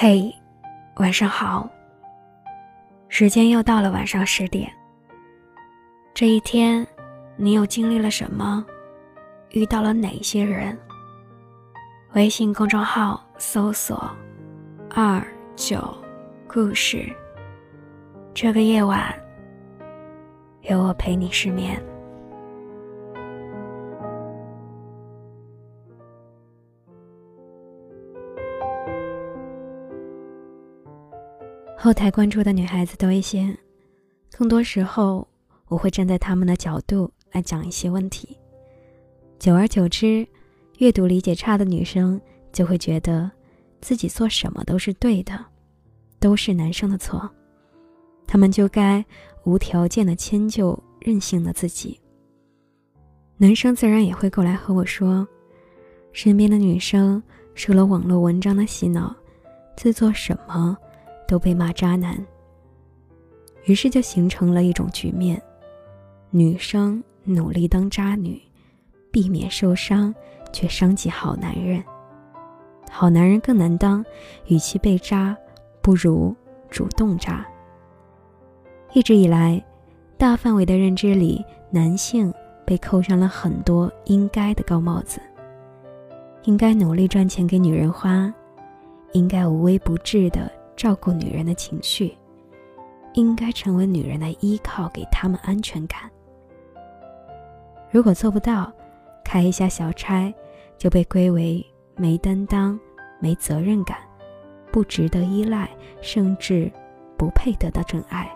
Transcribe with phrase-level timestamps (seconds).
[0.00, 0.32] 嘿，
[0.98, 1.68] 晚上好。
[3.08, 4.70] 时间又到了晚上十点。
[6.14, 6.86] 这一天，
[7.36, 8.64] 你又经历了什么？
[9.50, 10.78] 遇到了哪些人？
[12.12, 14.08] 微信公众号搜索
[14.94, 15.20] “二
[15.56, 15.92] 九
[16.46, 17.12] 故事”。
[18.32, 19.12] 这个夜晚，
[20.60, 21.76] 有我陪你失眠。
[31.88, 33.48] 后台关注的女孩子多一些，
[34.36, 35.26] 更多时候
[35.68, 38.36] 我会站在他们的角度来讲一些问题。
[39.38, 40.28] 久而久之，
[40.80, 42.20] 阅读理解差的女生
[42.52, 43.30] 就会觉得
[43.80, 45.42] 自己做什么都是对的，
[46.20, 47.26] 都是男生的错，
[48.26, 49.02] 他们就该
[49.44, 51.98] 无条件的迁就任性的自己。
[53.38, 55.26] 男生自然也会过来和我说，
[56.12, 57.22] 身边的女生
[57.54, 59.16] 受了网络文章的洗脑，
[59.74, 60.76] 自做什么。
[61.28, 62.18] 都被骂渣男，
[63.66, 65.40] 于是就形成了一种局面：
[66.30, 68.40] 女生努力当渣女，
[69.12, 70.12] 避免受伤，
[70.52, 71.82] 却伤及好男人；
[72.90, 74.02] 好男人更难当，
[74.46, 75.36] 与其被渣，
[75.82, 76.34] 不如
[76.70, 77.46] 主动渣。
[78.94, 79.62] 一直以来，
[80.16, 82.32] 大范围的认知里，男性
[82.64, 85.20] 被扣上了很多应该的高帽子：
[86.44, 88.32] 应该努力赚钱给女人花，
[89.12, 90.50] 应该无微不至的。
[90.78, 92.16] 照顾女人的情绪，
[93.14, 96.08] 应该成为女人的依靠，给他们安全感。
[97.90, 98.72] 如果做不到，
[99.24, 100.32] 开一下小差，
[100.76, 102.78] 就被归为没担当、
[103.18, 103.98] 没责任感、
[104.70, 105.68] 不值得依赖，
[106.00, 106.70] 甚至
[107.16, 108.30] 不配得到真爱。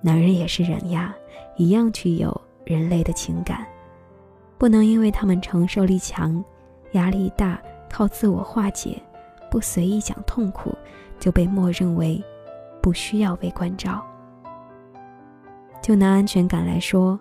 [0.00, 1.14] 男人也是人呀，
[1.54, 3.64] 一样具有人类的情感，
[4.58, 6.44] 不能因为他们承受力强、
[6.94, 9.00] 压力大，靠自我化解。
[9.50, 10.74] 不随意讲痛苦，
[11.18, 12.22] 就被默认为
[12.80, 14.06] 不需要被关照。
[15.82, 17.18] 就拿安全感来说，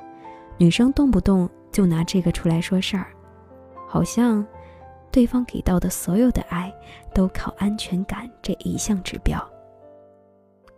[0.58, 3.08] 女生动不动就拿这个出来说事儿，
[3.88, 4.46] 好像
[5.12, 6.74] 对方给到的所有的爱
[7.14, 9.44] 都靠安全感这一项指标。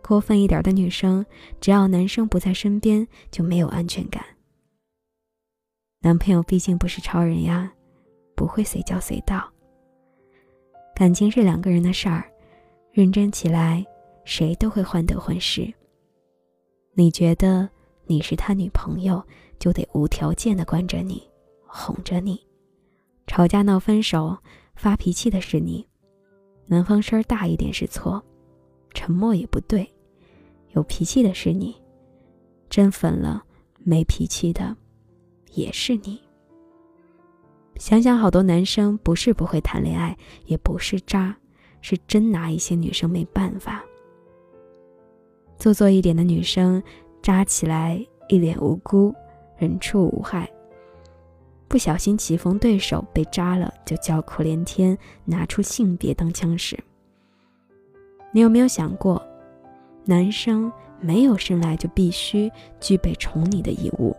[0.04, 1.24] 过分一点的女生，
[1.60, 4.24] 只要男生不在身边，就没有安全感。
[6.00, 7.72] 男朋友毕竟不是超人呀，
[8.34, 9.48] 不会随叫随到。
[10.94, 12.24] 感情是两个人的事儿，
[12.92, 13.84] 认真起来，
[14.24, 15.72] 谁都会患得患失。
[16.94, 17.68] 你觉得
[18.06, 19.22] 你是他女朋友，
[19.58, 21.22] 就得无条件的关着你，
[21.66, 22.38] 哄着你。
[23.26, 24.36] 吵架闹分手，
[24.74, 25.86] 发脾气的是你。
[26.66, 28.22] 男方声儿大一点是错，
[28.92, 29.90] 沉默也不对。
[30.72, 31.74] 有脾气的是你，
[32.68, 33.42] 真粉了，
[33.78, 34.76] 没脾气的
[35.52, 36.20] 也是你。
[37.82, 41.36] 想想，好多男生不是不会谈恋爱，也不是渣，
[41.80, 43.82] 是真拿一些女生没办法。
[45.58, 46.80] 做作一点的女生，
[47.20, 49.12] 渣起来一脸无辜，
[49.58, 50.46] 人畜无害；
[51.66, 56.78] 不小心棋逢对手被渣了，就叫苦连天，拿出性别当枪使。
[58.30, 59.20] 你有没有想过，
[60.04, 62.48] 男生没有生来就必须
[62.78, 64.16] 具备宠你的义务？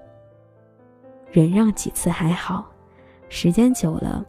[1.32, 2.70] 忍让几次还好。
[3.36, 4.24] 时间久了，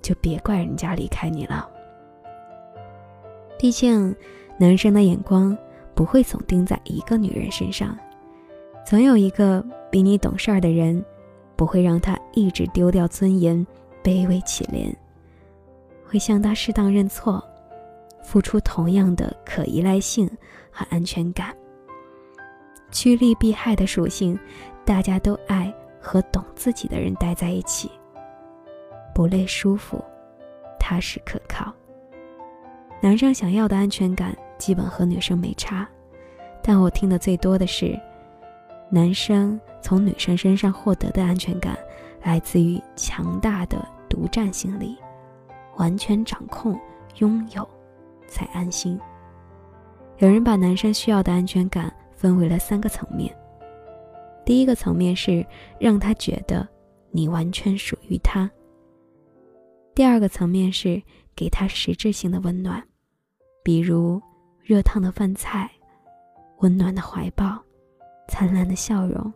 [0.00, 1.68] 就别怪人家离开你了。
[3.58, 4.16] 毕竟，
[4.56, 5.56] 男生的眼光
[5.94, 7.94] 不会总盯在一个女人身上，
[8.86, 11.04] 总有一个比你懂事儿的人，
[11.56, 13.64] 不会让他一直丢掉尊严、
[14.02, 14.90] 卑微乞怜，
[16.06, 17.44] 会向他适当认错，
[18.22, 20.26] 付出同样的可依赖性
[20.70, 21.54] 和安全感。
[22.90, 24.38] 趋利避害的属性，
[24.86, 27.90] 大家都爱和懂自己的人待在一起。
[29.16, 30.04] 不累舒服，
[30.78, 31.72] 踏实可靠。
[33.00, 35.88] 男生想要的安全感基本和女生没差，
[36.62, 37.98] 但我听的最多的是，
[38.90, 41.78] 男生从女生身上获得的安全感
[42.24, 44.98] 来自于强大的独占心理，
[45.76, 46.78] 完全掌控、
[47.16, 47.66] 拥有，
[48.28, 49.00] 才安心。
[50.18, 53.34] 有人把男生需要的安全感分为了三个层面，
[54.44, 55.42] 第一个层面是
[55.80, 56.68] 让他觉得
[57.10, 58.50] 你完全属于他。
[59.96, 61.02] 第二个层面是
[61.34, 62.86] 给他实质性的温暖，
[63.64, 64.20] 比如
[64.62, 65.70] 热烫的饭菜、
[66.58, 67.58] 温暖的怀抱、
[68.28, 69.32] 灿烂的笑容，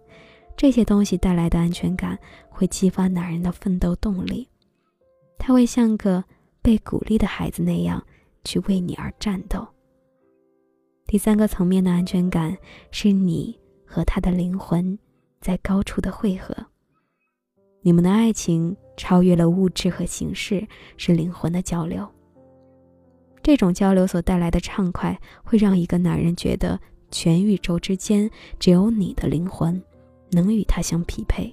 [0.58, 2.18] 这些东西带来的安全感
[2.50, 4.46] 会激发男人的奋斗动力，
[5.38, 6.22] 他会像个
[6.60, 8.06] 被鼓励的孩子那样
[8.44, 9.66] 去为你而战斗。
[11.06, 12.54] 第三个层面的安全感
[12.90, 14.98] 是你和他的灵魂
[15.40, 16.54] 在高处的汇合，
[17.80, 18.76] 你们的爱情。
[19.00, 20.68] 超越了物质和形式，
[20.98, 22.06] 是灵魂的交流。
[23.42, 26.78] 这种交流所带来的畅快，会让一个男人觉得
[27.10, 29.82] 全宇宙之间只有你的灵魂
[30.32, 31.50] 能与他相匹配。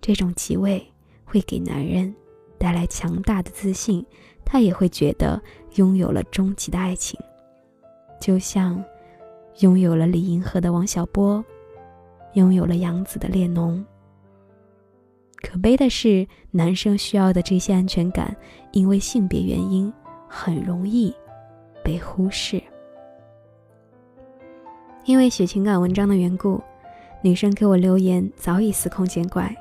[0.00, 0.82] 这种即位
[1.26, 2.14] 会给男人
[2.56, 4.02] 带来强大的自信，
[4.42, 5.38] 他也会觉得
[5.74, 7.20] 拥有了终极的爱情，
[8.18, 8.82] 就像
[9.58, 11.44] 拥有了李银河的王小波，
[12.32, 13.84] 拥有了杨紫的列侬。
[15.42, 18.36] 可悲的是，男生需要的这些安全感，
[18.72, 19.92] 因为性别原因，
[20.28, 21.14] 很容易
[21.82, 22.62] 被忽视。
[25.06, 26.62] 因为写情感文章的缘故，
[27.22, 29.52] 女生给我留言早已司空见惯。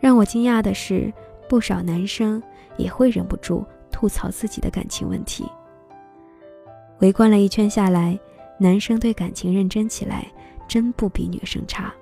[0.00, 1.12] 让我惊讶的是，
[1.48, 2.42] 不少男生
[2.76, 5.44] 也会忍不住吐槽自己的感情问题。
[7.00, 8.18] 围观了一圈下来，
[8.58, 10.26] 男生对感情认真起来，
[10.68, 11.92] 真不比女生差。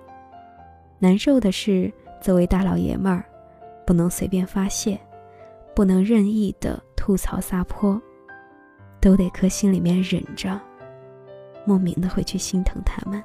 [0.99, 3.25] 难受的是，作为大老爷们儿，
[3.87, 4.99] 不能随便发泄，
[5.75, 8.01] 不能任意的吐槽撒泼，
[9.01, 10.61] 都得搁心里面忍着，
[11.65, 13.23] 莫名的会去心疼他们。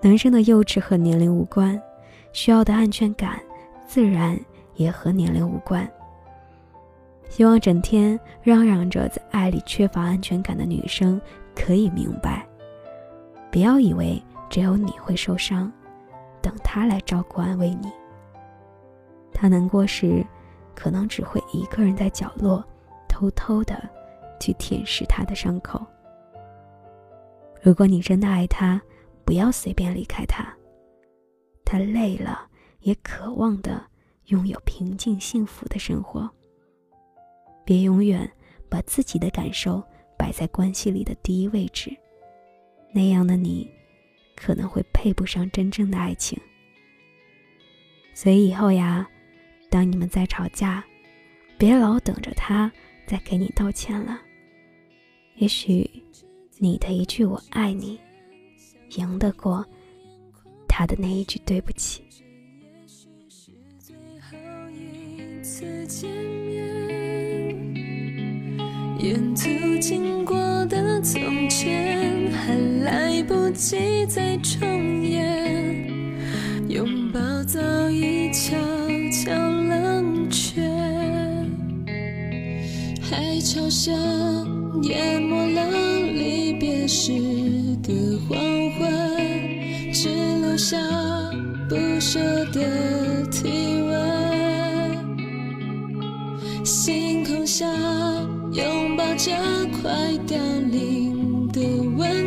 [0.00, 1.80] 男生的幼稚和年龄无关。
[2.32, 3.40] 需要的安全感，
[3.88, 4.38] 自然
[4.76, 5.84] 也和年龄无关。
[7.28, 11.20] 希望整天嚷嚷着在爱里缺乏安全感的女生
[11.56, 12.46] 可以明白，
[13.50, 15.72] 不要以为只有你会受伤，
[16.42, 17.90] 等他来照顾安慰你。
[19.32, 20.24] 他难过时，
[20.74, 22.64] 可能只会一个人在角落，
[23.08, 23.80] 偷偷的
[24.38, 25.84] 去舔舐他的伤口。
[27.62, 28.80] 如果你真的爱他，
[29.24, 30.46] 不要随便离开他。
[31.64, 32.48] 他累了，
[32.80, 33.82] 也渴望的
[34.26, 36.28] 拥有平静幸福的生活。
[37.64, 38.28] 别永远
[38.68, 39.82] 把自己的感受
[40.18, 41.96] 摆在关系里的第一位置，
[42.92, 43.70] 那样的你，
[44.40, 46.40] 可能会配不上真正的爱情。
[48.14, 49.06] 所以以后呀，
[49.68, 50.82] 当你们在吵架，
[51.58, 52.72] 别老等着他
[53.06, 54.20] 再给你道歉了。
[55.36, 55.88] 也许，
[56.58, 58.00] 你的一句“我爱你”，
[58.96, 59.64] 赢得过。
[60.68, 62.02] 他的那一句对不起。
[68.98, 69.48] 沿途
[69.80, 71.49] 经过的从，
[73.30, 75.86] 不及再重演，
[76.68, 78.56] 拥抱早已悄
[79.12, 80.60] 悄冷却，
[83.00, 85.62] 海潮声淹没了
[86.12, 87.12] 离别时
[87.84, 88.36] 的黄
[88.72, 88.90] 昏。
[89.92, 90.08] 只
[90.40, 90.76] 留下
[91.68, 93.48] 不舍的体
[93.80, 93.94] 温，
[96.64, 97.64] 星空下
[98.52, 99.30] 拥抱着
[99.80, 100.36] 快凋
[100.68, 100.99] 零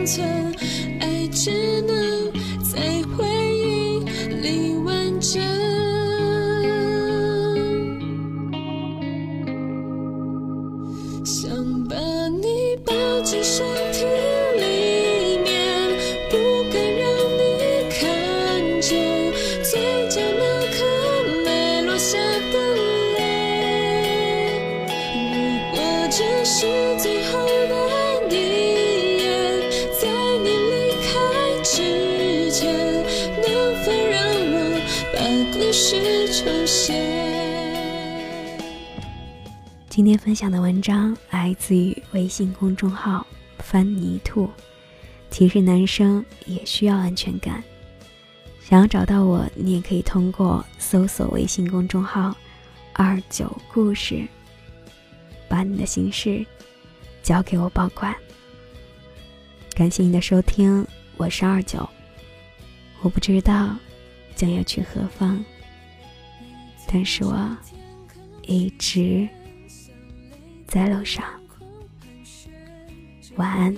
[0.06, 1.50] 爱只
[1.84, 2.30] 能
[2.62, 2.82] 在
[3.16, 4.00] 回忆
[4.42, 5.42] 里完整
[11.24, 11.50] 想
[11.88, 11.96] 把
[12.42, 14.04] 你抱进身体
[14.58, 15.90] 里面
[16.30, 16.38] 不
[16.70, 17.08] 敢让
[17.38, 19.32] 你看见
[19.64, 19.80] 嘴
[20.10, 20.84] 角那颗
[21.46, 22.18] 没落下
[22.52, 22.73] 的
[39.96, 43.24] 今天分享的文章来自于微信公众号
[43.62, 44.50] “翻泥兔”。
[45.30, 47.64] 其实男生也需要安全感。
[48.60, 52.36] 想要找到我，你也可以通过搜索微信公众号
[52.94, 54.28] “二九故事”，
[55.48, 56.44] 把你的心事
[57.22, 58.16] 交给我保管。
[59.76, 60.84] 感谢你的收听，
[61.18, 61.88] 我是二九。
[63.04, 63.76] 我不知道
[64.36, 65.46] 将要去何方，
[66.88, 67.58] 但是我
[68.42, 69.30] 一直。
[70.74, 71.24] 在路上，
[73.36, 73.78] 晚安。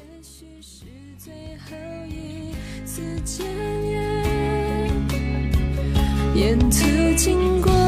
[6.33, 6.77] 沿途
[7.17, 7.84] 经过